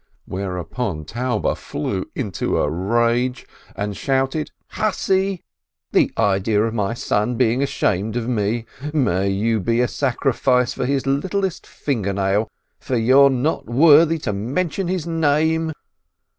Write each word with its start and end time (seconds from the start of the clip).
Whereon 0.25 1.05
Taube 1.05 1.55
flew 1.55 2.09
into 2.15 2.57
a 2.57 2.67
rage, 2.67 3.45
and 3.75 3.95
shouted: 3.95 4.49
"Hussy! 4.69 5.43
The 5.91 6.11
idea 6.17 6.63
of 6.63 6.73
my 6.73 6.95
son 6.95 7.35
being 7.35 7.61
ashamed 7.61 8.15
of 8.17 8.27
me! 8.27 8.65
May 8.95 9.29
you 9.29 9.59
be 9.59 9.79
a 9.79 9.87
sacrifice 9.87 10.73
for 10.73 10.87
his 10.87 11.05
littlest 11.05 11.67
finger 11.67 12.13
nail, 12.13 12.47
for 12.79 12.97
you're 12.97 13.29
not 13.29 13.67
worthy 13.67 14.17
to 14.17 14.33
mention 14.33 14.87
his 14.87 15.05
name 15.05 15.71